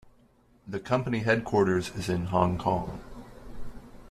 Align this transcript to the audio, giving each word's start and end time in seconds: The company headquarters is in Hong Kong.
The 0.67 0.79
company 0.79 1.19
headquarters 1.19 1.89
is 1.95 2.09
in 2.09 2.25
Hong 2.25 2.57
Kong. 2.57 2.99